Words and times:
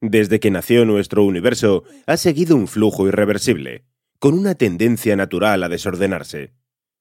Desde 0.00 0.40
que 0.40 0.50
nació 0.50 0.84
nuestro 0.84 1.24
universo, 1.24 1.84
ha 2.06 2.16
seguido 2.16 2.54
un 2.54 2.68
flujo 2.68 3.08
irreversible, 3.08 3.86
con 4.18 4.38
una 4.38 4.54
tendencia 4.54 5.16
natural 5.16 5.62
a 5.62 5.68
desordenarse. 5.68 6.52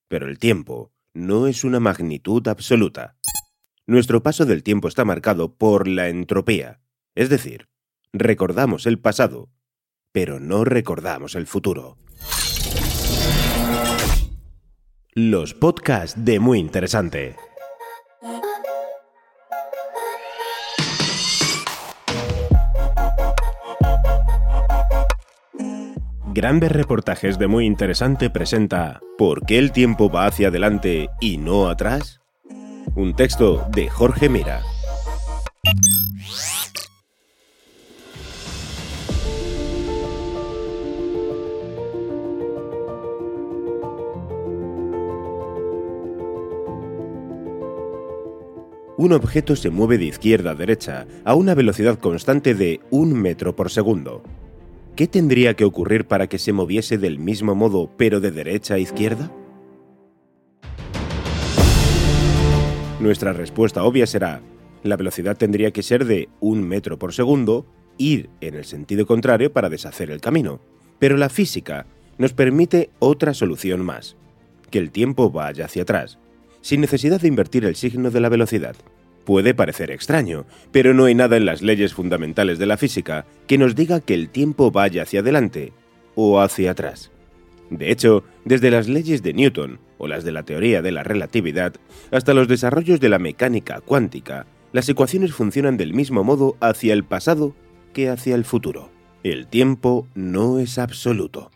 Pero 0.07 0.27
el 0.27 0.39
tiempo 0.39 0.93
no 1.13 1.47
es 1.47 1.63
una 1.63 1.79
magnitud 1.79 2.47
absoluta. 2.47 3.17
Nuestro 3.85 4.23
paso 4.23 4.45
del 4.45 4.63
tiempo 4.63 4.87
está 4.87 5.03
marcado 5.03 5.55
por 5.55 5.87
la 5.87 6.09
entropía, 6.09 6.79
es 7.15 7.29
decir, 7.29 7.67
recordamos 8.13 8.85
el 8.85 8.99
pasado, 8.99 9.49
pero 10.11 10.39
no 10.39 10.63
recordamos 10.63 11.35
el 11.35 11.47
futuro. 11.47 11.97
Los 15.13 15.53
podcasts 15.53 16.25
de 16.25 16.39
Muy 16.39 16.59
Interesante. 16.59 17.35
Grandes 26.35 26.69
reportajes 26.69 27.39
de 27.39 27.47
Muy 27.47 27.65
Interesante 27.65 28.29
presenta 28.29 28.99
¿Por 29.17 29.45
qué 29.45 29.57
el 29.57 29.71
tiempo 29.71 30.09
va 30.09 30.25
hacia 30.25 30.49
adelante 30.49 31.07
y 31.21 31.37
no 31.37 31.69
atrás? 31.69 32.19
Un 32.93 33.15
texto 33.15 33.65
de 33.73 33.87
Jorge 33.87 34.27
Mira. 34.27 34.61
Un 48.97 49.13
objeto 49.13 49.55
se 49.55 49.69
mueve 49.69 49.97
de 49.97 50.03
izquierda 50.03 50.51
a 50.51 50.55
derecha 50.55 51.07
a 51.23 51.33
una 51.33 51.53
velocidad 51.53 51.97
constante 51.97 52.53
de 52.53 52.81
un 52.91 53.13
metro 53.13 53.55
por 53.55 53.71
segundo. 53.71 54.21
¿Qué 54.95 55.07
tendría 55.07 55.55
que 55.55 55.65
ocurrir 55.65 56.05
para 56.05 56.27
que 56.27 56.39
se 56.39 56.53
moviese 56.53 56.97
del 56.97 57.19
mismo 57.19 57.53
modo 57.53 57.91
pero 57.97 58.21
de 58.21 58.31
derecha 58.31 58.75
a 58.75 58.79
izquierda? 58.79 59.29
Nuestra 63.01 63.33
respuesta 63.33 63.83
obvia 63.83 64.07
será, 64.07 64.41
la 64.83 64.95
velocidad 64.95 65.35
tendría 65.35 65.71
que 65.71 65.83
ser 65.83 66.05
de 66.05 66.29
un 66.39 66.65
metro 66.65 66.97
por 66.97 67.13
segundo, 67.13 67.65
ir 67.97 68.29
en 68.39 68.55
el 68.55 68.63
sentido 68.63 69.05
contrario 69.05 69.51
para 69.51 69.69
deshacer 69.69 70.09
el 70.11 70.21
camino. 70.21 70.61
Pero 70.97 71.17
la 71.17 71.27
física 71.27 71.85
nos 72.17 72.31
permite 72.31 72.89
otra 72.99 73.33
solución 73.33 73.83
más, 73.83 74.15
que 74.71 74.79
el 74.79 74.91
tiempo 74.91 75.29
vaya 75.29 75.65
hacia 75.65 75.81
atrás, 75.81 76.19
sin 76.61 76.79
necesidad 76.79 77.19
de 77.19 77.27
invertir 77.27 77.65
el 77.65 77.75
signo 77.75 78.11
de 78.11 78.21
la 78.21 78.29
velocidad. 78.29 78.77
Puede 79.25 79.55
parecer 79.55 79.89
extraño, 79.89 80.45
pero 80.71 80.93
no 80.93 81.05
hay 81.05 81.15
nada 81.15 81.35
en 81.35 81.45
las 81.45 81.63
leyes 81.63 81.93
fundamentales 81.93 82.59
de 82.59 82.67
la 82.67 82.77
física 82.77 83.25
que 83.47 83.57
nos 83.57 83.75
diga 83.75 83.99
que 83.99 84.13
el 84.13 84.29
tiempo 84.29 84.69
vaya 84.69 85.01
hacia 85.01 85.21
adelante 85.21 85.73
o 86.13 86.39
hacia 86.39 86.71
atrás. 86.71 87.11
De 87.71 87.91
hecho, 87.91 88.23
desde 88.45 88.69
las 88.69 88.87
leyes 88.87 89.23
de 89.23 89.33
Newton 89.33 89.79
o 89.97 90.07
las 90.07 90.23
de 90.23 90.31
la 90.31 90.43
teoría 90.43 90.83
de 90.83 90.91
la 90.91 91.03
relatividad 91.03 91.73
hasta 92.11 92.35
los 92.35 92.47
desarrollos 92.47 92.99
de 92.99 93.09
la 93.09 93.17
mecánica 93.17 93.81
cuántica, 93.81 94.45
las 94.71 94.87
ecuaciones 94.89 95.33
funcionan 95.33 95.77
del 95.77 95.93
mismo 95.93 96.23
modo 96.23 96.55
hacia 96.59 96.93
el 96.93 97.03
pasado 97.03 97.55
que 97.93 98.09
hacia 98.09 98.35
el 98.35 98.45
futuro. 98.45 98.91
El 99.23 99.47
tiempo 99.47 100.07
no 100.13 100.59
es 100.59 100.77
absoluto. 100.77 101.49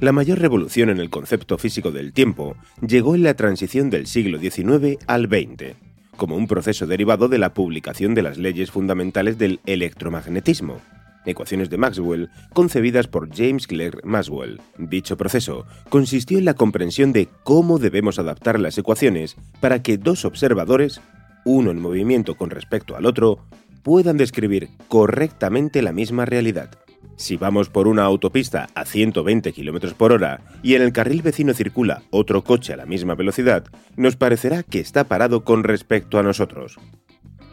La 0.00 0.12
mayor 0.12 0.38
revolución 0.38 0.90
en 0.90 0.98
el 0.98 1.10
concepto 1.10 1.58
físico 1.58 1.90
del 1.90 2.12
tiempo 2.12 2.54
llegó 2.86 3.16
en 3.16 3.24
la 3.24 3.34
transición 3.34 3.90
del 3.90 4.06
siglo 4.06 4.38
XIX 4.38 4.96
al 5.08 5.26
XX, 5.26 5.74
como 6.16 6.36
un 6.36 6.46
proceso 6.46 6.86
derivado 6.86 7.26
de 7.26 7.38
la 7.38 7.52
publicación 7.52 8.14
de 8.14 8.22
las 8.22 8.38
leyes 8.38 8.70
fundamentales 8.70 9.38
del 9.38 9.58
electromagnetismo, 9.66 10.80
ecuaciones 11.26 11.68
de 11.68 11.78
Maxwell 11.78 12.30
concebidas 12.54 13.08
por 13.08 13.34
James 13.34 13.66
Clerk 13.66 14.04
Maxwell. 14.04 14.60
Dicho 14.78 15.16
proceso 15.16 15.66
consistió 15.88 16.38
en 16.38 16.44
la 16.44 16.54
comprensión 16.54 17.12
de 17.12 17.28
cómo 17.42 17.80
debemos 17.80 18.20
adaptar 18.20 18.60
las 18.60 18.78
ecuaciones 18.78 19.34
para 19.58 19.82
que 19.82 19.98
dos 19.98 20.24
observadores, 20.24 21.00
uno 21.44 21.72
en 21.72 21.80
movimiento 21.80 22.36
con 22.36 22.50
respecto 22.50 22.94
al 22.94 23.04
otro, 23.04 23.40
puedan 23.82 24.16
describir 24.16 24.68
correctamente 24.86 25.82
la 25.82 25.92
misma 25.92 26.24
realidad. 26.24 26.70
Si 27.18 27.36
vamos 27.36 27.68
por 27.68 27.88
una 27.88 28.04
autopista 28.04 28.68
a 28.76 28.84
120 28.84 29.52
km 29.52 29.92
por 29.94 30.12
hora 30.12 30.40
y 30.62 30.76
en 30.76 30.82
el 30.82 30.92
carril 30.92 31.20
vecino 31.20 31.52
circula 31.52 32.02
otro 32.10 32.44
coche 32.44 32.72
a 32.72 32.76
la 32.76 32.86
misma 32.86 33.16
velocidad, 33.16 33.64
nos 33.96 34.14
parecerá 34.14 34.62
que 34.62 34.78
está 34.78 35.02
parado 35.02 35.42
con 35.42 35.64
respecto 35.64 36.20
a 36.20 36.22
nosotros. 36.22 36.78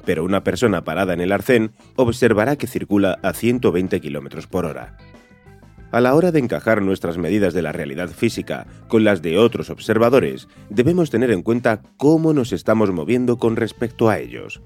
Pero 0.05 0.23
una 0.23 0.43
persona 0.43 0.83
parada 0.83 1.13
en 1.13 1.21
el 1.21 1.31
arcén 1.31 1.71
observará 1.95 2.57
que 2.57 2.67
circula 2.67 3.17
a 3.23 3.33
120 3.33 3.99
km 4.01 4.47
por 4.47 4.65
hora. 4.65 4.97
A 5.91 5.99
la 5.99 6.13
hora 6.13 6.31
de 6.31 6.39
encajar 6.39 6.83
nuestras 6.83 7.17
medidas 7.17 7.55
de 7.55 7.63
la 7.63 7.71
realidad 7.71 8.09
física 8.09 8.67
con 8.87 9.03
las 9.03 9.23
de 9.23 9.39
otros 9.39 9.71
observadores, 9.71 10.47
debemos 10.69 11.09
tener 11.09 11.31
en 11.31 11.41
cuenta 11.41 11.81
cómo 11.97 12.33
nos 12.33 12.53
estamos 12.53 12.91
moviendo 12.91 13.37
con 13.37 13.55
respecto 13.55 14.09
a 14.09 14.19
ellos. 14.19 14.61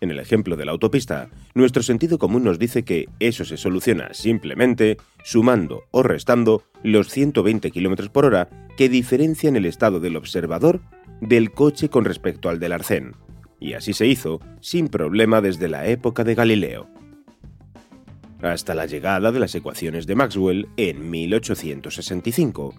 En 0.00 0.10
el 0.10 0.20
ejemplo 0.20 0.56
de 0.56 0.64
la 0.64 0.72
autopista, 0.72 1.28
nuestro 1.54 1.82
sentido 1.82 2.18
común 2.18 2.44
nos 2.44 2.58
dice 2.58 2.84
que 2.84 3.08
eso 3.18 3.44
se 3.44 3.56
soluciona 3.56 4.14
simplemente 4.14 4.96
sumando 5.24 5.84
o 5.90 6.02
restando 6.02 6.62
los 6.82 7.08
120 7.08 7.70
km 7.70 8.08
por 8.10 8.24
hora 8.24 8.48
que 8.76 8.88
diferencian 8.88 9.56
el 9.56 9.66
estado 9.66 9.98
del 9.98 10.16
observador 10.16 10.80
del 11.20 11.50
coche 11.50 11.88
con 11.88 12.04
respecto 12.04 12.48
al 12.48 12.60
del 12.60 12.72
arcén. 12.72 13.16
Y 13.58 13.72
así 13.72 13.92
se 13.92 14.06
hizo, 14.06 14.40
sin 14.60 14.88
problema 14.88 15.40
desde 15.40 15.68
la 15.68 15.86
época 15.88 16.22
de 16.22 16.36
Galileo. 16.36 16.88
Hasta 18.40 18.76
la 18.76 18.86
llegada 18.86 19.32
de 19.32 19.40
las 19.40 19.52
ecuaciones 19.56 20.06
de 20.06 20.14
Maxwell 20.14 20.68
en 20.76 21.10
1865, 21.10 22.72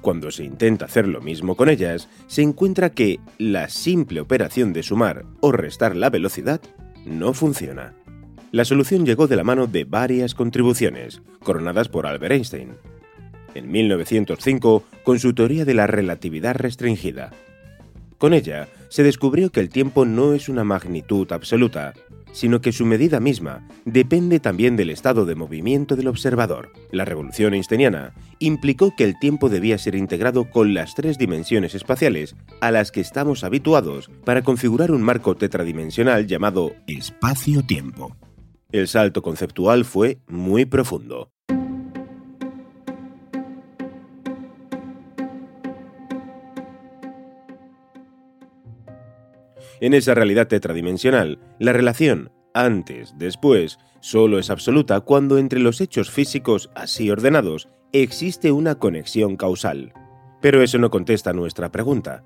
cuando 0.00 0.30
se 0.30 0.44
intenta 0.44 0.84
hacer 0.84 1.08
lo 1.08 1.20
mismo 1.20 1.56
con 1.56 1.68
ellas, 1.68 2.08
se 2.26 2.42
encuentra 2.42 2.90
que 2.90 3.20
la 3.38 3.68
simple 3.68 4.20
operación 4.20 4.72
de 4.72 4.82
sumar 4.82 5.24
o 5.40 5.52
restar 5.52 5.96
la 5.96 6.10
velocidad 6.10 6.60
no 7.04 7.32
funciona. 7.32 7.94
La 8.52 8.64
solución 8.64 9.04
llegó 9.04 9.26
de 9.26 9.36
la 9.36 9.44
mano 9.44 9.66
de 9.66 9.84
varias 9.84 10.34
contribuciones, 10.34 11.20
coronadas 11.42 11.88
por 11.88 12.06
Albert 12.06 12.32
Einstein. 12.32 12.74
En 13.54 13.70
1905, 13.70 14.84
con 15.02 15.18
su 15.18 15.34
teoría 15.34 15.64
de 15.64 15.74
la 15.74 15.86
relatividad 15.86 16.54
restringida. 16.54 17.32
Con 18.18 18.32
ella, 18.32 18.68
se 18.88 19.02
descubrió 19.02 19.50
que 19.50 19.60
el 19.60 19.68
tiempo 19.68 20.04
no 20.04 20.32
es 20.32 20.48
una 20.48 20.64
magnitud 20.64 21.30
absoluta, 21.32 21.92
sino 22.32 22.60
que 22.60 22.72
su 22.72 22.84
medida 22.84 23.20
misma 23.20 23.66
depende 23.84 24.40
también 24.40 24.76
del 24.76 24.90
estado 24.90 25.24
de 25.24 25.34
movimiento 25.34 25.96
del 25.96 26.08
observador. 26.08 26.72
La 26.90 27.04
revolución 27.04 27.54
einsteiniana 27.54 28.14
implicó 28.38 28.94
que 28.96 29.04
el 29.04 29.18
tiempo 29.18 29.48
debía 29.48 29.78
ser 29.78 29.94
integrado 29.94 30.50
con 30.50 30.74
las 30.74 30.94
tres 30.94 31.18
dimensiones 31.18 31.74
espaciales 31.74 32.36
a 32.60 32.70
las 32.70 32.90
que 32.90 33.00
estamos 33.00 33.44
habituados 33.44 34.10
para 34.24 34.42
configurar 34.42 34.90
un 34.90 35.02
marco 35.02 35.36
tetradimensional 35.36 36.26
llamado 36.26 36.74
espacio-tiempo. 36.86 38.16
El 38.72 38.88
salto 38.88 39.22
conceptual 39.22 39.84
fue 39.84 40.18
muy 40.26 40.64
profundo. 40.64 41.30
En 49.80 49.94
esa 49.94 50.14
realidad 50.14 50.48
tetradimensional, 50.48 51.38
la 51.58 51.72
relación 51.72 52.30
antes-después 52.54 53.78
solo 54.00 54.38
es 54.38 54.50
absoluta 54.50 55.00
cuando 55.00 55.36
entre 55.38 55.60
los 55.60 55.80
hechos 55.80 56.10
físicos 56.10 56.70
así 56.74 57.10
ordenados 57.10 57.68
existe 57.92 58.52
una 58.52 58.76
conexión 58.76 59.36
causal. 59.36 59.92
Pero 60.40 60.62
eso 60.62 60.78
no 60.78 60.90
contesta 60.90 61.32
nuestra 61.32 61.70
pregunta. 61.70 62.24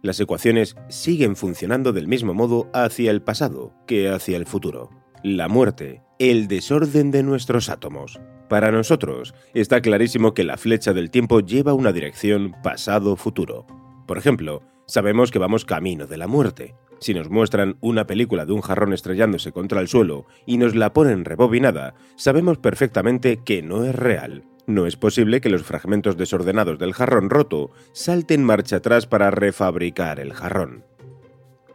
Las 0.00 0.20
ecuaciones 0.20 0.76
siguen 0.88 1.34
funcionando 1.36 1.92
del 1.92 2.08
mismo 2.08 2.32
modo 2.32 2.70
hacia 2.72 3.10
el 3.10 3.20
pasado 3.20 3.74
que 3.86 4.08
hacia 4.08 4.36
el 4.36 4.46
futuro. 4.46 4.90
La 5.22 5.48
muerte, 5.48 6.02
el 6.18 6.46
desorden 6.46 7.10
de 7.10 7.22
nuestros 7.22 7.68
átomos, 7.68 8.20
Para 8.48 8.72
nosotros, 8.72 9.34
está 9.52 9.82
clarísimo 9.82 10.32
que 10.32 10.42
la 10.42 10.56
flecha 10.56 10.94
del 10.94 11.10
tiempo 11.10 11.40
lleva 11.40 11.74
una 11.74 11.92
dirección 11.92 12.54
pasado-futuro. 12.62 13.66
Por 14.06 14.16
ejemplo, 14.16 14.62
sabemos 14.88 15.30
que 15.30 15.38
vamos 15.38 15.64
camino 15.64 16.06
de 16.06 16.16
la 16.16 16.26
muerte. 16.26 16.74
Si 16.98 17.14
nos 17.14 17.30
muestran 17.30 17.76
una 17.80 18.08
película 18.08 18.44
de 18.44 18.52
un 18.52 18.60
jarrón 18.60 18.92
estrellándose 18.92 19.52
contra 19.52 19.80
el 19.80 19.86
suelo 19.86 20.26
y 20.46 20.58
nos 20.58 20.74
la 20.74 20.92
ponen 20.92 21.24
rebobinada, 21.24 21.94
sabemos 22.16 22.58
perfectamente 22.58 23.40
que 23.44 23.62
no 23.62 23.84
es 23.84 23.94
real. 23.94 24.44
No 24.66 24.86
es 24.86 24.96
posible 24.96 25.40
que 25.40 25.48
los 25.48 25.62
fragmentos 25.62 26.16
desordenados 26.16 26.78
del 26.78 26.92
jarrón 26.92 27.30
roto 27.30 27.70
salten 27.92 28.42
marcha 28.42 28.76
atrás 28.76 29.06
para 29.06 29.30
refabricar 29.30 30.18
el 30.18 30.32
jarrón. 30.32 30.84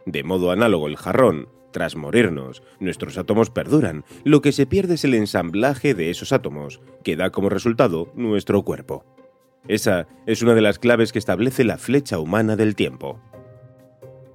De 0.04 0.22
modo 0.22 0.50
análogo 0.50 0.86
el 0.86 0.96
jarrón 0.96 1.48
tras 1.74 1.96
morirnos, 1.96 2.62
nuestros 2.78 3.18
átomos 3.18 3.50
perduran, 3.50 4.04
lo 4.22 4.42
que 4.42 4.52
se 4.52 4.64
pierde 4.64 4.94
es 4.94 5.04
el 5.04 5.14
ensamblaje 5.14 5.92
de 5.94 6.08
esos 6.08 6.32
átomos, 6.32 6.80
que 7.02 7.16
da 7.16 7.30
como 7.30 7.48
resultado 7.48 8.12
nuestro 8.14 8.62
cuerpo. 8.62 9.04
Esa 9.66 10.06
es 10.26 10.42
una 10.42 10.54
de 10.54 10.60
las 10.60 10.78
claves 10.78 11.12
que 11.12 11.18
establece 11.18 11.64
la 11.64 11.78
flecha 11.78 12.18
humana 12.18 12.56
del 12.56 12.74
tiempo. 12.74 13.20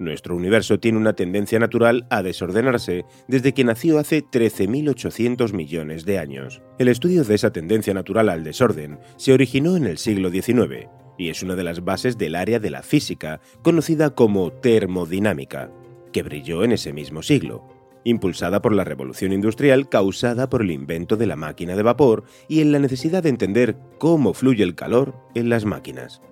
Nuestro 0.00 0.34
universo 0.34 0.80
tiene 0.80 0.98
una 0.98 1.12
tendencia 1.12 1.58
natural 1.58 2.06
a 2.08 2.22
desordenarse 2.22 3.04
desde 3.28 3.52
que 3.52 3.64
nació 3.64 3.98
hace 3.98 4.24
13.800 4.24 5.52
millones 5.52 6.06
de 6.06 6.18
años. 6.18 6.62
El 6.78 6.88
estudio 6.88 7.22
de 7.22 7.34
esa 7.34 7.52
tendencia 7.52 7.92
natural 7.92 8.30
al 8.30 8.42
desorden 8.42 8.98
se 9.16 9.34
originó 9.34 9.76
en 9.76 9.86
el 9.86 9.98
siglo 9.98 10.30
XIX 10.30 10.88
y 11.18 11.28
es 11.28 11.42
una 11.42 11.54
de 11.54 11.64
las 11.64 11.84
bases 11.84 12.16
del 12.16 12.34
área 12.34 12.58
de 12.58 12.70
la 12.70 12.82
física 12.82 13.40
conocida 13.62 14.14
como 14.14 14.52
termodinámica 14.52 15.70
que 16.12 16.22
brilló 16.22 16.64
en 16.64 16.72
ese 16.72 16.94
mismo 16.94 17.22
siglo, 17.22 17.79
impulsada 18.04 18.62
por 18.62 18.74
la 18.74 18.84
revolución 18.84 19.32
industrial 19.32 19.88
causada 19.88 20.48
por 20.48 20.62
el 20.62 20.70
invento 20.70 21.16
de 21.16 21.26
la 21.26 21.36
máquina 21.36 21.76
de 21.76 21.82
vapor 21.82 22.24
y 22.48 22.60
en 22.60 22.72
la 22.72 22.78
necesidad 22.78 23.22
de 23.22 23.28
entender 23.28 23.76
cómo 23.98 24.34
fluye 24.34 24.62
el 24.62 24.74
calor 24.74 25.14
en 25.34 25.48
las 25.48 25.64
máquinas. 25.64 26.22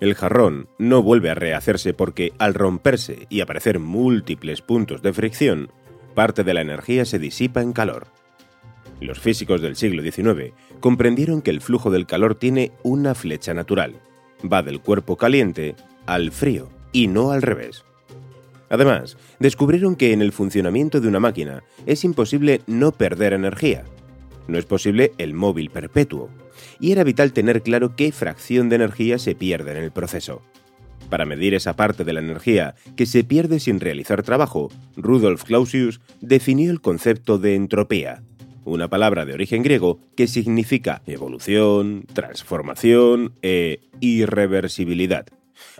El 0.00 0.14
jarrón 0.14 0.68
no 0.78 1.02
vuelve 1.02 1.30
a 1.30 1.34
rehacerse 1.34 1.94
porque 1.94 2.32
al 2.38 2.54
romperse 2.54 3.26
y 3.30 3.40
aparecer 3.40 3.78
múltiples 3.78 4.60
puntos 4.60 5.02
de 5.02 5.12
fricción, 5.12 5.70
parte 6.14 6.44
de 6.44 6.54
la 6.54 6.60
energía 6.60 7.04
se 7.04 7.18
disipa 7.18 7.62
en 7.62 7.72
calor. 7.72 8.08
Los 9.00 9.20
físicos 9.20 9.60
del 9.60 9.76
siglo 9.76 10.02
XIX 10.02 10.52
comprendieron 10.80 11.42
que 11.42 11.50
el 11.50 11.60
flujo 11.60 11.90
del 11.90 12.06
calor 12.06 12.34
tiene 12.34 12.72
una 12.82 13.14
flecha 13.14 13.54
natural, 13.54 13.94
va 14.50 14.62
del 14.62 14.80
cuerpo 14.80 15.16
caliente 15.16 15.74
al 16.06 16.32
frío 16.32 16.68
y 16.92 17.08
no 17.08 17.30
al 17.30 17.42
revés. 17.42 17.84
Además, 18.74 19.16
descubrieron 19.38 19.94
que 19.94 20.12
en 20.12 20.20
el 20.20 20.32
funcionamiento 20.32 21.00
de 21.00 21.06
una 21.06 21.20
máquina 21.20 21.62
es 21.86 22.02
imposible 22.02 22.60
no 22.66 22.90
perder 22.90 23.32
energía. 23.32 23.84
No 24.48 24.58
es 24.58 24.64
posible 24.64 25.12
el 25.16 25.32
móvil 25.32 25.70
perpetuo. 25.70 26.28
Y 26.80 26.90
era 26.90 27.04
vital 27.04 27.32
tener 27.32 27.62
claro 27.62 27.94
qué 27.94 28.10
fracción 28.10 28.68
de 28.68 28.74
energía 28.74 29.20
se 29.20 29.36
pierde 29.36 29.70
en 29.70 29.76
el 29.76 29.92
proceso. 29.92 30.42
Para 31.08 31.24
medir 31.24 31.54
esa 31.54 31.76
parte 31.76 32.02
de 32.02 32.14
la 32.14 32.18
energía 32.18 32.74
que 32.96 33.06
se 33.06 33.22
pierde 33.22 33.60
sin 33.60 33.78
realizar 33.78 34.24
trabajo, 34.24 34.72
Rudolf 34.96 35.44
Clausius 35.44 36.00
definió 36.20 36.72
el 36.72 36.80
concepto 36.80 37.38
de 37.38 37.54
entropía, 37.54 38.24
una 38.64 38.88
palabra 38.88 39.24
de 39.24 39.34
origen 39.34 39.62
griego 39.62 40.00
que 40.16 40.26
significa 40.26 41.00
evolución, 41.06 42.06
transformación 42.12 43.34
e 43.40 43.82
irreversibilidad 44.00 45.26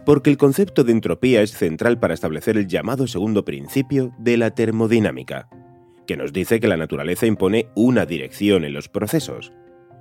porque 0.04 0.30
el 0.30 0.36
concepto 0.36 0.84
de 0.84 0.92
entropía 0.92 1.42
es 1.42 1.52
central 1.52 1.98
para 1.98 2.14
establecer 2.14 2.56
el 2.56 2.66
llamado 2.66 3.06
segundo 3.06 3.44
principio 3.44 4.12
de 4.18 4.36
la 4.36 4.50
termodinámica, 4.52 5.48
que 6.06 6.16
nos 6.16 6.32
dice 6.32 6.60
que 6.60 6.68
la 6.68 6.76
naturaleza 6.76 7.26
impone 7.26 7.68
una 7.74 8.06
dirección 8.06 8.64
en 8.64 8.72
los 8.72 8.88
procesos, 8.88 9.52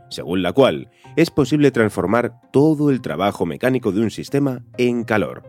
según 0.10 0.42
la 0.44 0.54
cual 0.54 0.90
es 1.16 1.32
posible 1.32 1.72
transformar 1.72 2.40
todo 2.52 2.90
el 2.90 3.02
trabajo 3.02 3.46
mecánico 3.46 3.92
de 3.92 4.02
un 4.02 4.12
sistema 4.12 4.64
en 4.78 5.04
calor, 5.04 5.44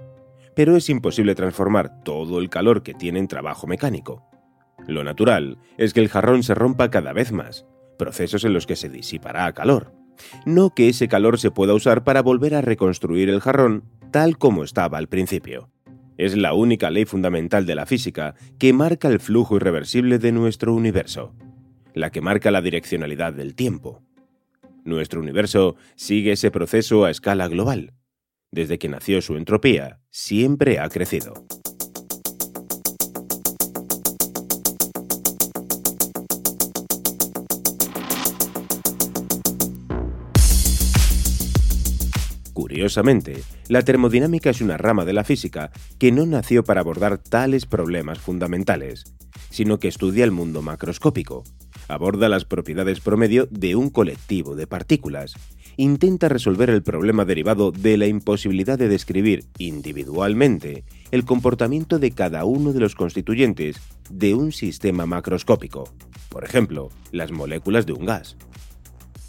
pero 0.55 0.77
es 0.77 0.89
imposible 0.89 1.35
transformar 1.35 2.03
todo 2.03 2.39
el 2.39 2.49
calor 2.49 2.83
que 2.83 2.95
tiene 2.95 3.19
en 3.19 3.29
trabajo 3.29 3.67
mecánico. 3.67 4.25
Lo 4.87 5.05
natural 5.05 5.59
es 5.79 5.93
que 5.93 6.01
el 6.01 6.09
jarrón 6.09 6.43
se 6.43 6.55
rompa 6.55 6.91
cada 6.91 7.13
vez 7.13 7.33
más, 7.33 7.67
procesos 7.99 8.45
en 8.45 8.53
los 8.53 8.67
que 8.67 8.77
se 8.77 8.89
disipará 8.89 9.53
calor, 9.53 9.93
no 10.47 10.71
que 10.75 10.89
ese 10.89 11.09
calor 11.09 11.39
se 11.39 11.51
pueda 11.51 11.75
usar 11.75 12.05
para 12.05 12.23
volver 12.23 12.55
a 12.55 12.61
reconstruir 12.61 13.29
el 13.29 13.41
jarrón 13.41 13.85
tal 14.15 14.39
como 14.39 14.63
estaba 14.63 14.97
al 14.99 15.09
principio. 15.09 15.73
Es 16.19 16.37
la 16.37 16.55
única 16.55 16.89
ley 16.89 17.05
fundamental 17.05 17.67
de 17.67 17.75
la 17.75 17.85
física 17.85 18.37
que 18.61 18.73
marca 18.73 19.09
el 19.09 19.19
flujo 19.19 19.57
irreversible 19.57 20.21
de 20.21 20.31
nuestro 20.31 20.73
universo, 20.73 21.35
la 21.95 22.11
que 22.11 22.21
marca 22.21 22.53
la 22.53 22.63
direccionalidad 22.63 23.33
del 23.33 23.57
tiempo. 23.57 24.05
Nuestro 24.85 25.21
universo 25.21 25.75
sigue 25.97 26.31
ese 26.31 26.53
proceso 26.53 27.05
a 27.05 27.11
escala 27.11 27.49
global. 27.49 27.95
Desde 28.53 28.79
que 28.79 28.89
nació 28.89 29.21
su 29.21 29.37
entropía, 29.37 29.99
siempre 30.11 30.79
ha 30.79 30.89
crecido. 30.91 31.35
Curiosamente, 42.55 43.43
la 43.69 43.83
termodinámica 43.83 44.51
es 44.51 44.61
una 44.61 44.77
rama 44.77 45.05
de 45.05 45.13
la 45.13 45.25
física 45.25 45.73
que 45.99 46.13
no 46.13 46.25
nació 46.25 46.63
para 46.63 46.83
abordar 46.83 47.19
tales 47.19 47.67
problemas 47.67 48.21
fundamentales, 48.21 49.13
sino 49.51 49.81
que 49.81 49.89
estudia 49.89 50.25
el 50.25 50.31
mundo 50.31 50.63
macroscópico, 50.63 51.43
aborda 51.89 52.29
las 52.29 52.45
propiedades 52.45 53.01
promedio 53.01 53.49
de 53.51 53.75
un 53.75 53.91
colectivo 53.91 54.55
de 54.55 54.69
partículas, 54.69 55.35
intenta 55.77 56.29
resolver 56.29 56.71
el 56.71 56.85
problema 56.85 57.25
derivado 57.25 57.73
de 57.73 57.97
la 57.97 58.07
imposibilidad 58.07 58.79
de 58.79 58.89
describir 58.89 59.47
individualmente 59.59 60.85
el 61.11 61.25
comportamiento 61.25 61.99
de 61.99 62.13
cada 62.13 62.45
uno 62.45 62.73
de 62.73 62.79
los 62.79 62.95
constituyentes 62.95 63.81
de 64.11 64.35
un 64.35 64.53
sistema 64.53 65.07
macroscópico, 65.07 65.93
por 66.29 66.45
ejemplo, 66.45 66.91
las 67.11 67.33
moléculas 67.33 67.85
de 67.85 67.95
un 67.95 68.07
gas. 68.07 68.37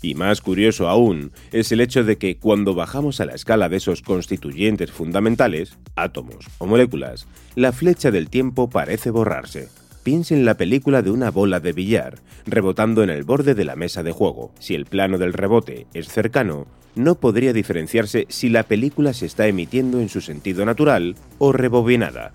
Y 0.05 0.13
más 0.13 0.39
curioso 0.39 0.87
aún 0.87 1.31
es 1.51 1.71
el 1.71 1.81
hecho 1.81 2.03
de 2.03 2.19
que 2.19 2.37
cuando 2.37 2.75
bajamos 2.75 3.19
a 3.19 3.25
la 3.25 3.33
escala 3.33 3.69
de 3.69 3.77
esos 3.77 4.03
constituyentes 4.03 4.91
fundamentales, 4.91 5.79
átomos 5.95 6.45
o 6.59 6.67
moléculas, 6.67 7.27
la 7.55 7.71
flecha 7.71 8.11
del 8.11 8.29
tiempo 8.29 8.69
parece 8.69 9.09
borrarse. 9.09 9.67
Piense 10.03 10.35
en 10.35 10.45
la 10.45 10.57
película 10.57 11.01
de 11.01 11.09
una 11.09 11.31
bola 11.31 11.59
de 11.59 11.73
billar 11.73 12.19
rebotando 12.45 13.01
en 13.01 13.09
el 13.09 13.23
borde 13.23 13.55
de 13.55 13.65
la 13.65 13.75
mesa 13.75 14.03
de 14.03 14.11
juego. 14.11 14.53
Si 14.59 14.75
el 14.75 14.85
plano 14.85 15.17
del 15.17 15.33
rebote 15.33 15.87
es 15.95 16.07
cercano, 16.07 16.67
no 16.93 17.15
podría 17.15 17.51
diferenciarse 17.51 18.27
si 18.29 18.49
la 18.49 18.61
película 18.61 19.11
se 19.11 19.25
está 19.25 19.47
emitiendo 19.47 19.99
en 19.99 20.09
su 20.09 20.21
sentido 20.21 20.67
natural 20.67 21.15
o 21.39 21.51
rebobinada. 21.51 22.31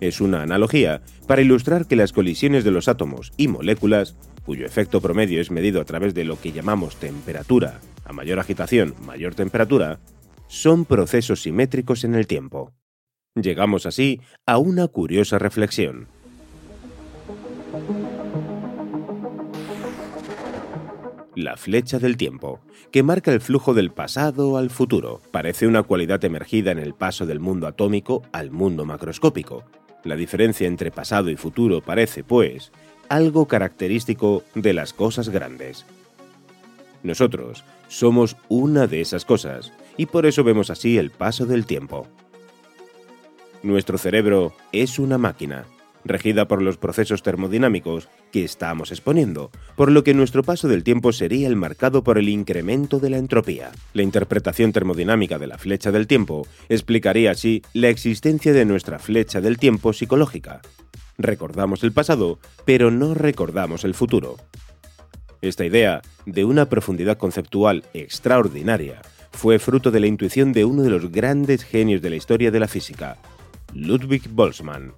Es 0.00 0.22
una 0.22 0.40
analogía 0.40 1.02
para 1.26 1.42
ilustrar 1.42 1.86
que 1.86 1.96
las 1.96 2.14
colisiones 2.14 2.64
de 2.64 2.70
los 2.70 2.88
átomos 2.88 3.34
y 3.36 3.48
moléculas 3.48 4.16
cuyo 4.46 4.64
efecto 4.64 5.00
promedio 5.00 5.40
es 5.40 5.50
medido 5.50 5.80
a 5.80 5.84
través 5.84 6.14
de 6.14 6.24
lo 6.24 6.40
que 6.40 6.52
llamamos 6.52 6.96
temperatura, 6.96 7.80
a 8.04 8.12
mayor 8.12 8.38
agitación, 8.38 8.94
mayor 9.04 9.34
temperatura, 9.34 9.98
son 10.46 10.84
procesos 10.84 11.42
simétricos 11.42 12.04
en 12.04 12.14
el 12.14 12.28
tiempo. 12.28 12.72
Llegamos 13.34 13.86
así 13.86 14.20
a 14.46 14.58
una 14.58 14.86
curiosa 14.86 15.40
reflexión. 15.40 16.06
La 21.34 21.56
flecha 21.56 21.98
del 21.98 22.16
tiempo, 22.16 22.60
que 22.92 23.02
marca 23.02 23.32
el 23.32 23.40
flujo 23.40 23.74
del 23.74 23.90
pasado 23.90 24.56
al 24.56 24.70
futuro, 24.70 25.20
parece 25.32 25.66
una 25.66 25.82
cualidad 25.82 26.24
emergida 26.24 26.70
en 26.70 26.78
el 26.78 26.94
paso 26.94 27.26
del 27.26 27.40
mundo 27.40 27.66
atómico 27.66 28.22
al 28.32 28.52
mundo 28.52 28.86
macroscópico. 28.86 29.64
La 30.04 30.14
diferencia 30.14 30.68
entre 30.68 30.92
pasado 30.92 31.28
y 31.30 31.36
futuro 31.36 31.82
parece, 31.82 32.22
pues, 32.22 32.72
algo 33.08 33.46
característico 33.46 34.42
de 34.54 34.72
las 34.72 34.92
cosas 34.92 35.28
grandes. 35.28 35.84
Nosotros 37.02 37.64
somos 37.88 38.36
una 38.48 38.86
de 38.86 39.00
esas 39.00 39.24
cosas 39.24 39.72
y 39.96 40.06
por 40.06 40.26
eso 40.26 40.44
vemos 40.44 40.70
así 40.70 40.98
el 40.98 41.10
paso 41.10 41.46
del 41.46 41.66
tiempo. 41.66 42.06
Nuestro 43.62 43.98
cerebro 43.98 44.54
es 44.72 44.98
una 44.98 45.18
máquina, 45.18 45.64
regida 46.04 46.46
por 46.46 46.62
los 46.62 46.76
procesos 46.76 47.22
termodinámicos 47.22 48.08
que 48.32 48.44
estamos 48.44 48.90
exponiendo, 48.90 49.50
por 49.76 49.90
lo 49.90 50.04
que 50.04 50.14
nuestro 50.14 50.42
paso 50.42 50.68
del 50.68 50.84
tiempo 50.84 51.12
sería 51.12 51.48
el 51.48 51.56
marcado 51.56 52.04
por 52.04 52.18
el 52.18 52.28
incremento 52.28 52.98
de 52.98 53.10
la 53.10 53.18
entropía. 53.18 53.72
La 53.92 54.02
interpretación 54.02 54.72
termodinámica 54.72 55.38
de 55.38 55.46
la 55.46 55.58
flecha 55.58 55.90
del 55.90 56.06
tiempo 56.06 56.46
explicaría 56.68 57.32
así 57.32 57.62
la 57.72 57.88
existencia 57.88 58.52
de 58.52 58.64
nuestra 58.64 58.98
flecha 58.98 59.40
del 59.40 59.58
tiempo 59.58 59.92
psicológica, 59.92 60.60
recordamos 61.18 61.82
el 61.82 61.92
pasado, 61.92 62.38
pero 62.64 62.90
no 62.90 63.14
recordamos 63.14 63.84
el 63.84 63.94
futuro. 63.94 64.36
Esta 65.42 65.64
idea, 65.64 66.02
de 66.24 66.44
una 66.44 66.68
profundidad 66.68 67.18
conceptual 67.18 67.84
extraordinaria, 67.94 69.02
fue 69.32 69.58
fruto 69.58 69.90
de 69.90 70.00
la 70.00 70.06
intuición 70.06 70.52
de 70.52 70.64
uno 70.64 70.82
de 70.82 70.90
los 70.90 71.12
grandes 71.12 71.62
genios 71.62 72.00
de 72.00 72.10
la 72.10 72.16
historia 72.16 72.50
de 72.50 72.60
la 72.60 72.68
física, 72.68 73.18
Ludwig 73.74 74.28
Boltzmann, 74.30 74.94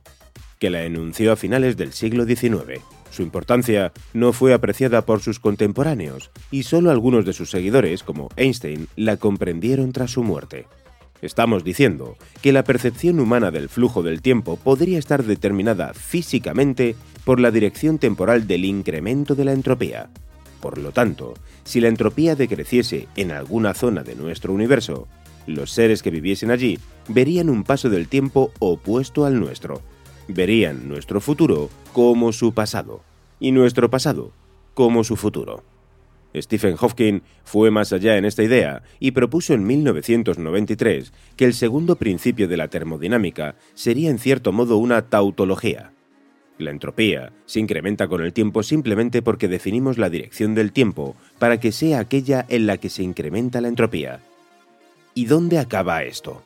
que 0.58 0.70
la 0.70 0.84
enunció 0.84 1.32
a 1.32 1.36
finales 1.36 1.76
del 1.76 1.92
siglo 1.92 2.24
XIX. 2.24 2.80
Su 3.10 3.22
importancia 3.22 3.92
no 4.12 4.32
fue 4.32 4.54
apreciada 4.54 5.02
por 5.04 5.20
sus 5.20 5.40
contemporáneos 5.40 6.30
y 6.50 6.62
solo 6.62 6.90
algunos 6.90 7.24
de 7.24 7.32
sus 7.32 7.50
seguidores, 7.50 8.02
como 8.02 8.28
Einstein, 8.36 8.86
la 8.96 9.16
comprendieron 9.16 9.92
tras 9.92 10.12
su 10.12 10.22
muerte. 10.22 10.66
Estamos 11.20 11.64
diciendo 11.64 12.16
que 12.42 12.52
la 12.52 12.62
percepción 12.62 13.18
humana 13.18 13.50
del 13.50 13.68
flujo 13.68 14.02
del 14.02 14.22
tiempo 14.22 14.56
podría 14.56 14.98
estar 14.98 15.24
determinada 15.24 15.92
físicamente 15.92 16.94
por 17.24 17.40
la 17.40 17.50
dirección 17.50 17.98
temporal 17.98 18.46
del 18.46 18.64
incremento 18.64 19.34
de 19.34 19.44
la 19.44 19.52
entropía. 19.52 20.10
Por 20.60 20.78
lo 20.78 20.92
tanto, 20.92 21.34
si 21.64 21.80
la 21.80 21.88
entropía 21.88 22.36
decreciese 22.36 23.08
en 23.16 23.32
alguna 23.32 23.74
zona 23.74 24.02
de 24.02 24.14
nuestro 24.14 24.52
universo, 24.52 25.08
los 25.46 25.72
seres 25.72 26.02
que 26.02 26.10
viviesen 26.10 26.50
allí 26.50 26.78
verían 27.08 27.48
un 27.48 27.64
paso 27.64 27.90
del 27.90 28.08
tiempo 28.08 28.52
opuesto 28.58 29.24
al 29.24 29.40
nuestro. 29.40 29.82
Verían 30.28 30.88
nuestro 30.88 31.20
futuro 31.20 31.70
como 31.92 32.32
su 32.32 32.52
pasado 32.52 33.02
y 33.40 33.50
nuestro 33.50 33.90
pasado 33.90 34.30
como 34.74 35.02
su 35.04 35.16
futuro. 35.16 35.64
Stephen 36.34 36.76
Hawking 36.76 37.20
fue 37.44 37.70
más 37.70 37.92
allá 37.92 38.16
en 38.16 38.24
esta 38.24 38.42
idea 38.42 38.82
y 39.00 39.12
propuso 39.12 39.54
en 39.54 39.64
1993 39.64 41.12
que 41.36 41.44
el 41.44 41.54
segundo 41.54 41.96
principio 41.96 42.48
de 42.48 42.56
la 42.56 42.68
termodinámica 42.68 43.56
sería 43.74 44.10
en 44.10 44.18
cierto 44.18 44.52
modo 44.52 44.76
una 44.76 45.02
tautología. 45.02 45.92
La 46.58 46.70
entropía 46.70 47.32
se 47.46 47.60
incrementa 47.60 48.08
con 48.08 48.20
el 48.20 48.32
tiempo 48.32 48.62
simplemente 48.62 49.22
porque 49.22 49.48
definimos 49.48 49.96
la 49.96 50.10
dirección 50.10 50.54
del 50.54 50.72
tiempo 50.72 51.14
para 51.38 51.60
que 51.60 51.72
sea 51.72 52.00
aquella 52.00 52.44
en 52.48 52.66
la 52.66 52.78
que 52.78 52.90
se 52.90 53.04
incrementa 53.04 53.60
la 53.60 53.68
entropía. 53.68 54.20
¿Y 55.14 55.26
dónde 55.26 55.58
acaba 55.58 56.02
esto? 56.02 56.42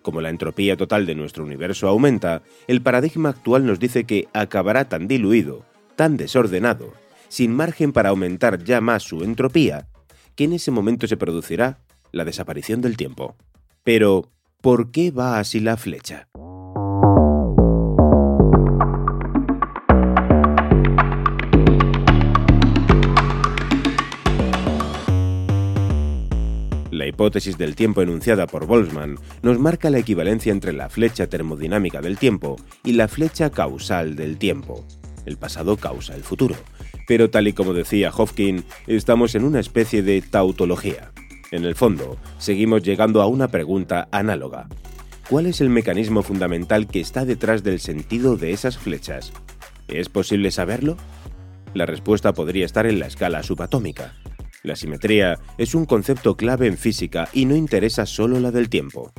Como 0.00 0.20
la 0.20 0.30
entropía 0.30 0.76
total 0.76 1.06
de 1.06 1.14
nuestro 1.14 1.44
universo 1.44 1.88
aumenta, 1.88 2.42
el 2.66 2.82
paradigma 2.82 3.30
actual 3.30 3.66
nos 3.66 3.78
dice 3.78 4.04
que 4.04 4.28
acabará 4.32 4.88
tan 4.88 5.06
diluido, 5.06 5.64
tan 5.96 6.16
desordenado, 6.16 6.92
sin 7.32 7.50
margen 7.50 7.94
para 7.94 8.10
aumentar 8.10 8.62
ya 8.62 8.82
más 8.82 9.04
su 9.04 9.24
entropía, 9.24 9.88
que 10.34 10.44
en 10.44 10.52
ese 10.52 10.70
momento 10.70 11.06
se 11.06 11.16
producirá 11.16 11.78
la 12.10 12.26
desaparición 12.26 12.82
del 12.82 12.98
tiempo. 12.98 13.36
Pero, 13.82 14.30
¿por 14.60 14.90
qué 14.90 15.10
va 15.10 15.38
así 15.38 15.58
la 15.58 15.78
flecha? 15.78 16.28
La 26.90 27.06
hipótesis 27.06 27.56
del 27.56 27.74
tiempo 27.74 28.02
enunciada 28.02 28.46
por 28.46 28.66
Boltzmann 28.66 29.16
nos 29.40 29.58
marca 29.58 29.88
la 29.88 29.96
equivalencia 29.96 30.52
entre 30.52 30.74
la 30.74 30.90
flecha 30.90 31.26
termodinámica 31.28 32.02
del 32.02 32.18
tiempo 32.18 32.56
y 32.84 32.92
la 32.92 33.08
flecha 33.08 33.48
causal 33.48 34.16
del 34.16 34.36
tiempo. 34.36 34.86
El 35.24 35.38
pasado 35.38 35.76
causa 35.76 36.14
el 36.14 36.24
futuro, 36.24 36.56
pero 37.12 37.28
tal 37.28 37.46
y 37.46 37.52
como 37.52 37.74
decía 37.74 38.10
Hofkin, 38.10 38.64
estamos 38.86 39.34
en 39.34 39.44
una 39.44 39.60
especie 39.60 40.02
de 40.02 40.22
tautología. 40.22 41.12
En 41.50 41.66
el 41.66 41.74
fondo, 41.74 42.16
seguimos 42.38 42.82
llegando 42.82 43.20
a 43.20 43.26
una 43.26 43.48
pregunta 43.48 44.08
análoga. 44.12 44.66
¿Cuál 45.28 45.44
es 45.44 45.60
el 45.60 45.68
mecanismo 45.68 46.22
fundamental 46.22 46.86
que 46.86 47.00
está 47.00 47.26
detrás 47.26 47.62
del 47.62 47.80
sentido 47.80 48.38
de 48.38 48.52
esas 48.52 48.78
flechas? 48.78 49.30
¿Es 49.88 50.08
posible 50.08 50.50
saberlo? 50.50 50.96
La 51.74 51.84
respuesta 51.84 52.32
podría 52.32 52.64
estar 52.64 52.86
en 52.86 52.98
la 52.98 53.08
escala 53.08 53.42
subatómica. 53.42 54.14
La 54.62 54.74
simetría 54.74 55.38
es 55.58 55.74
un 55.74 55.84
concepto 55.84 56.38
clave 56.38 56.66
en 56.66 56.78
física 56.78 57.28
y 57.34 57.44
no 57.44 57.54
interesa 57.54 58.06
solo 58.06 58.40
la 58.40 58.52
del 58.52 58.70
tiempo. 58.70 59.12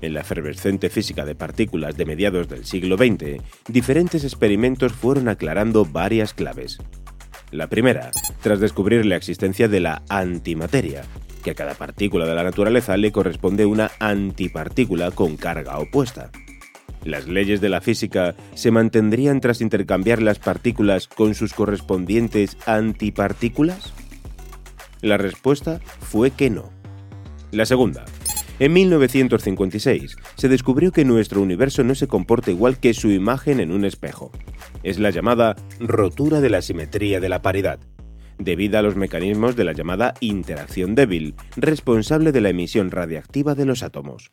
En 0.00 0.14
la 0.14 0.22
efervescente 0.22 0.88
física 0.88 1.26
de 1.26 1.34
partículas 1.34 1.94
de 1.98 2.06
mediados 2.06 2.48
del 2.48 2.64
siglo 2.64 2.96
XX, 2.96 3.42
diferentes 3.68 4.24
experimentos 4.24 4.94
fueron 4.94 5.28
aclarando 5.28 5.84
varias 5.84 6.32
claves. 6.32 6.78
La 7.54 7.68
primera, 7.68 8.10
tras 8.42 8.58
descubrir 8.58 9.06
la 9.06 9.14
existencia 9.14 9.68
de 9.68 9.78
la 9.78 10.02
antimateria, 10.08 11.04
que 11.44 11.52
a 11.52 11.54
cada 11.54 11.74
partícula 11.74 12.26
de 12.26 12.34
la 12.34 12.42
naturaleza 12.42 12.96
le 12.96 13.12
corresponde 13.12 13.64
una 13.64 13.92
antipartícula 14.00 15.12
con 15.12 15.36
carga 15.36 15.78
opuesta. 15.78 16.32
¿Las 17.04 17.28
leyes 17.28 17.60
de 17.60 17.68
la 17.68 17.80
física 17.80 18.34
se 18.54 18.72
mantendrían 18.72 19.40
tras 19.40 19.60
intercambiar 19.60 20.20
las 20.20 20.40
partículas 20.40 21.06
con 21.06 21.36
sus 21.36 21.54
correspondientes 21.54 22.56
antipartículas? 22.66 23.94
La 25.00 25.16
respuesta 25.16 25.78
fue 26.00 26.32
que 26.32 26.50
no. 26.50 26.72
La 27.52 27.66
segunda, 27.66 28.04
en 28.58 28.72
1956 28.72 30.16
se 30.36 30.48
descubrió 30.48 30.92
que 30.92 31.04
nuestro 31.04 31.40
universo 31.40 31.82
no 31.82 31.94
se 31.94 32.06
comporta 32.06 32.50
igual 32.50 32.78
que 32.78 32.94
su 32.94 33.10
imagen 33.10 33.60
en 33.60 33.72
un 33.72 33.84
espejo. 33.84 34.30
Es 34.82 34.98
la 34.98 35.10
llamada 35.10 35.56
rotura 35.80 36.40
de 36.40 36.50
la 36.50 36.62
simetría 36.62 37.20
de 37.20 37.28
la 37.28 37.42
paridad, 37.42 37.80
debido 38.38 38.78
a 38.78 38.82
los 38.82 38.96
mecanismos 38.96 39.56
de 39.56 39.64
la 39.64 39.72
llamada 39.72 40.14
interacción 40.20 40.94
débil, 40.94 41.34
responsable 41.56 42.32
de 42.32 42.40
la 42.40 42.50
emisión 42.50 42.90
radiactiva 42.90 43.54
de 43.54 43.64
los 43.64 43.82
átomos. 43.82 44.32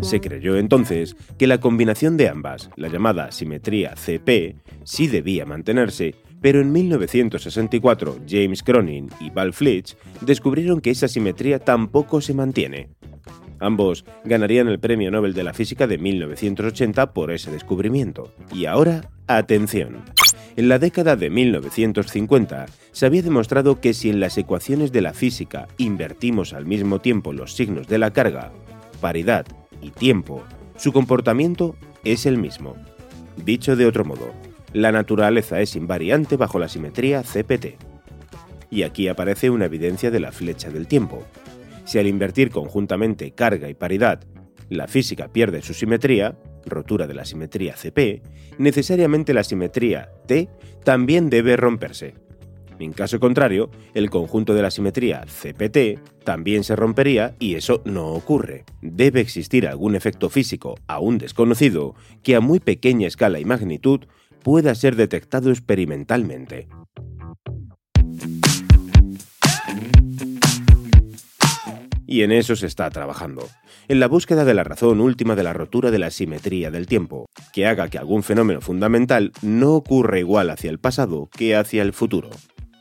Se 0.00 0.20
creyó 0.20 0.56
entonces 0.56 1.16
que 1.38 1.46
la 1.46 1.58
combinación 1.58 2.16
de 2.16 2.28
ambas, 2.28 2.70
la 2.76 2.88
llamada 2.88 3.30
simetría 3.32 3.94
CP, 3.96 4.56
sí 4.84 5.06
debía 5.08 5.46
mantenerse, 5.46 6.14
pero 6.40 6.60
en 6.60 6.72
1964 6.72 8.18
James 8.28 8.62
Cronin 8.62 9.10
y 9.20 9.30
Val 9.30 9.52
Flitch 9.52 9.96
descubrieron 10.20 10.80
que 10.80 10.90
esa 10.90 11.08
simetría 11.08 11.58
tampoco 11.58 12.20
se 12.20 12.34
mantiene. 12.34 12.88
Ambos 13.58 14.04
ganarían 14.24 14.68
el 14.68 14.78
Premio 14.78 15.10
Nobel 15.10 15.34
de 15.34 15.44
la 15.44 15.54
Física 15.54 15.86
de 15.86 15.98
1980 15.98 17.12
por 17.12 17.30
ese 17.30 17.50
descubrimiento. 17.50 18.32
Y 18.52 18.66
ahora, 18.66 19.10
atención. 19.26 20.04
En 20.56 20.70
la 20.70 20.78
década 20.78 21.16
de 21.16 21.28
1950 21.28 22.64
se 22.90 23.04
había 23.04 23.20
demostrado 23.20 23.78
que 23.78 23.92
si 23.92 24.08
en 24.08 24.20
las 24.20 24.38
ecuaciones 24.38 24.90
de 24.90 25.02
la 25.02 25.12
física 25.12 25.68
invertimos 25.76 26.54
al 26.54 26.64
mismo 26.64 26.98
tiempo 26.98 27.34
los 27.34 27.54
signos 27.54 27.88
de 27.88 27.98
la 27.98 28.10
carga, 28.10 28.52
paridad 29.02 29.44
y 29.82 29.90
tiempo, 29.90 30.42
su 30.76 30.94
comportamiento 30.94 31.76
es 32.04 32.24
el 32.24 32.38
mismo. 32.38 32.74
Dicho 33.44 33.76
de 33.76 33.84
otro 33.84 34.06
modo, 34.06 34.32
la 34.72 34.92
naturaleza 34.92 35.60
es 35.60 35.76
invariante 35.76 36.38
bajo 36.38 36.58
la 36.58 36.68
simetría 36.68 37.22
CPT. 37.22 37.76
Y 38.70 38.82
aquí 38.82 39.08
aparece 39.08 39.50
una 39.50 39.66
evidencia 39.66 40.10
de 40.10 40.20
la 40.20 40.32
flecha 40.32 40.70
del 40.70 40.86
tiempo. 40.86 41.22
Si 41.84 41.98
al 41.98 42.06
invertir 42.06 42.50
conjuntamente 42.50 43.32
carga 43.32 43.68
y 43.68 43.74
paridad, 43.74 44.24
la 44.70 44.88
física 44.88 45.28
pierde 45.28 45.60
su 45.60 45.74
simetría, 45.74 46.38
rotura 46.66 47.06
de 47.06 47.14
la 47.14 47.24
simetría 47.24 47.74
CP, 47.74 48.22
necesariamente 48.58 49.32
la 49.32 49.44
simetría 49.44 50.10
T 50.26 50.48
también 50.84 51.30
debe 51.30 51.56
romperse. 51.56 52.14
En 52.78 52.92
caso 52.92 53.18
contrario, 53.20 53.70
el 53.94 54.10
conjunto 54.10 54.54
de 54.54 54.62
la 54.62 54.70
simetría 54.70 55.24
CPT 55.24 56.24
también 56.24 56.62
se 56.62 56.76
rompería 56.76 57.34
y 57.38 57.54
eso 57.54 57.80
no 57.84 58.08
ocurre. 58.08 58.64
Debe 58.82 59.20
existir 59.20 59.66
algún 59.66 59.94
efecto 59.94 60.28
físico 60.28 60.74
aún 60.86 61.18
desconocido 61.18 61.94
que 62.22 62.36
a 62.36 62.40
muy 62.40 62.60
pequeña 62.60 63.08
escala 63.08 63.38
y 63.38 63.44
magnitud 63.44 64.00
pueda 64.42 64.74
ser 64.74 64.94
detectado 64.96 65.50
experimentalmente. 65.50 66.68
Y 72.16 72.22
en 72.22 72.32
eso 72.32 72.56
se 72.56 72.66
está 72.66 72.88
trabajando, 72.88 73.46
en 73.88 74.00
la 74.00 74.08
búsqueda 74.08 74.46
de 74.46 74.54
la 74.54 74.64
razón 74.64 75.02
última 75.02 75.36
de 75.36 75.42
la 75.42 75.52
rotura 75.52 75.90
de 75.90 75.98
la 75.98 76.10
simetría 76.10 76.70
del 76.70 76.86
tiempo, 76.86 77.28
que 77.52 77.66
haga 77.66 77.90
que 77.90 77.98
algún 77.98 78.22
fenómeno 78.22 78.62
fundamental 78.62 79.32
no 79.42 79.74
ocurra 79.74 80.18
igual 80.18 80.48
hacia 80.48 80.70
el 80.70 80.78
pasado 80.78 81.28
que 81.30 81.54
hacia 81.56 81.82
el 81.82 81.92
futuro. 81.92 82.30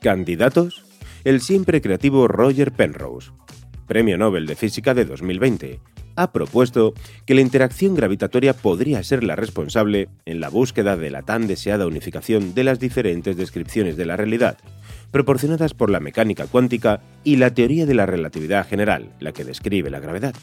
¿Candidatos? 0.02 0.86
El 1.26 1.42
siempre 1.42 1.82
creativo 1.82 2.30
Roger 2.30 2.72
Penrose, 2.72 3.32
Premio 3.88 4.18
Nobel 4.18 4.46
de 4.46 4.56
Física 4.56 4.94
de 4.94 5.04
2020, 5.04 5.82
ha 6.16 6.32
propuesto 6.32 6.94
que 7.26 7.36
la 7.36 7.42
interacción 7.42 7.94
gravitatoria 7.94 8.54
podría 8.54 9.04
ser 9.04 9.22
la 9.26 9.36
responsable 9.36 10.08
en 10.26 10.40
la 10.40 10.48
búsqueda 10.48 10.96
de 10.96 11.10
la 11.10 11.24
tan 11.24 11.46
deseada 11.46 11.88
unificación 11.88 12.54
de 12.54 12.64
las 12.64 12.80
diferentes 12.80 13.36
descripciones 13.36 13.98
de 13.98 14.06
la 14.06 14.16
realidad, 14.16 14.58
proporcionadas 15.16 15.74
por 15.74 15.90
la 15.90 16.02
mecánica 16.02 16.46
cuántica 16.46 17.00
y 17.24 17.38
la 17.38 17.54
teoría 17.54 17.86
de 17.86 17.94
la 17.94 18.06
relatividad 18.06 18.68
general, 18.68 19.14
la 19.22 19.32
que 19.32 19.46
describe 19.46 19.90
la 19.90 20.02
gravedad. 20.02 20.36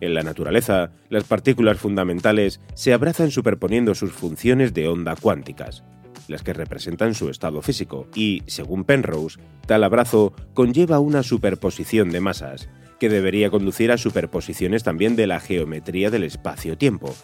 En 0.00 0.14
la 0.14 0.24
naturaleza, 0.24 0.90
las 1.08 1.22
partículas 1.22 1.78
fundamentales 1.78 2.60
se 2.74 2.92
abrazan 2.92 3.30
superponiendo 3.30 3.94
sus 3.94 4.10
funciones 4.10 4.74
de 4.74 4.88
onda 4.88 5.14
cuánticas, 5.14 5.84
las 6.26 6.42
que 6.42 6.52
representan 6.52 7.14
su 7.14 7.28
estado 7.28 7.62
físico, 7.62 8.08
y, 8.12 8.42
según 8.48 8.82
Penrose, 8.82 9.38
tal 9.68 9.84
abrazo 9.84 10.32
conlleva 10.52 10.98
una 10.98 11.22
superposición 11.22 12.10
de 12.10 12.18
masas, 12.18 12.68
que 12.98 13.08
debería 13.08 13.50
conducir 13.50 13.92
a 13.92 13.98
superposiciones 13.98 14.82
también 14.82 15.14
de 15.14 15.28
la 15.28 15.38
geometría 15.38 16.10
del 16.10 16.24
espacio-tiempo. 16.24 17.14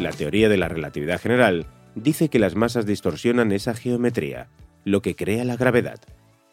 La 0.00 0.10
teoría 0.10 0.48
de 0.48 0.56
la 0.56 0.66
relatividad 0.66 1.20
general 1.20 1.66
dice 2.02 2.28
que 2.28 2.38
las 2.38 2.54
masas 2.54 2.86
distorsionan 2.86 3.52
esa 3.52 3.74
geometría, 3.74 4.48
lo 4.84 5.02
que 5.02 5.16
crea 5.16 5.44
la 5.44 5.56
gravedad. 5.56 6.00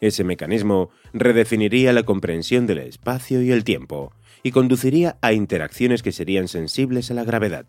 Ese 0.00 0.22
mecanismo 0.24 0.90
redefiniría 1.12 1.92
la 1.92 2.04
comprensión 2.04 2.66
del 2.66 2.78
espacio 2.78 3.42
y 3.42 3.50
el 3.50 3.64
tiempo 3.64 4.12
y 4.42 4.52
conduciría 4.52 5.18
a 5.20 5.32
interacciones 5.32 6.02
que 6.02 6.12
serían 6.12 6.48
sensibles 6.48 7.10
a 7.10 7.14
la 7.14 7.24
gravedad. 7.24 7.66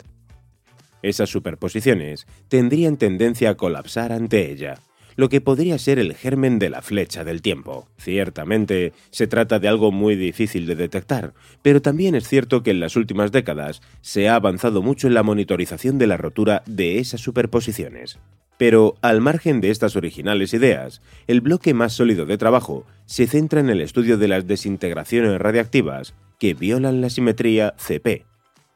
Esas 1.01 1.29
superposiciones 1.29 2.27
tendrían 2.49 2.97
tendencia 2.97 3.51
a 3.51 3.55
colapsar 3.55 4.11
ante 4.11 4.51
ella, 4.51 4.79
lo 5.19 5.27
que 5.27 5.41
podría 5.41 5.77
ser 5.77 5.99
el 5.99 6.15
germen 6.15 6.59
de 6.59 6.69
la 6.69 6.81
flecha 6.81 7.25
del 7.25 7.41
tiempo. 7.41 7.89
Ciertamente, 7.97 8.93
se 9.11 9.27
trata 9.27 9.59
de 9.59 9.67
algo 9.67 9.91
muy 9.91 10.15
difícil 10.15 10.65
de 10.65 10.75
detectar, 10.75 11.33
pero 11.61 11.81
también 11.81 12.15
es 12.15 12.25
cierto 12.25 12.63
que 12.63 12.71
en 12.71 12.79
las 12.79 12.95
últimas 12.95 13.33
décadas 13.33 13.81
se 13.99 14.29
ha 14.29 14.35
avanzado 14.35 14.81
mucho 14.81 15.07
en 15.07 15.13
la 15.13 15.23
monitorización 15.23 15.97
de 15.97 16.07
la 16.07 16.15
rotura 16.15 16.63
de 16.67 16.99
esas 16.99 17.19
superposiciones. 17.19 18.17
Pero, 18.57 18.95
al 19.01 19.19
margen 19.19 19.59
de 19.59 19.71
estas 19.71 19.97
originales 19.97 20.53
ideas, 20.53 21.01
el 21.27 21.41
bloque 21.41 21.73
más 21.73 21.91
sólido 21.91 22.25
de 22.25 22.37
trabajo 22.37 22.85
se 23.05 23.27
centra 23.27 23.59
en 23.59 23.69
el 23.69 23.81
estudio 23.81 24.17
de 24.17 24.29
las 24.29 24.47
desintegraciones 24.47 25.37
radiactivas 25.37 26.13
que 26.39 26.53
violan 26.53 27.01
la 27.01 27.09
simetría 27.09 27.73
CP, 27.77 28.23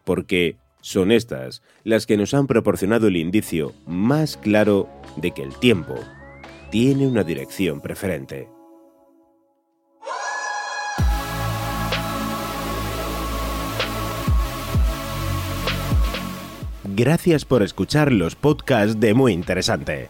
porque 0.04 0.58
son 0.82 1.14
estas 1.14 1.62
las 1.86 2.06
que 2.06 2.18
nos 2.18 2.34
han 2.34 2.48
proporcionado 2.48 3.08
el 3.08 3.16
indicio 3.16 3.72
más 3.88 4.36
claro 4.36 4.90
de 5.16 5.32
que 5.32 5.42
el 5.42 5.56
tiempo 5.56 5.96
tiene 6.74 7.06
una 7.06 7.24
dirección 7.24 7.82
preferente. 7.82 8.50
Gracias 16.84 17.46
por 17.46 17.62
escuchar 17.62 18.12
los 18.12 18.34
podcasts 18.36 19.00
de 19.00 19.14
Muy 19.14 19.34
Interesante. 19.34 20.10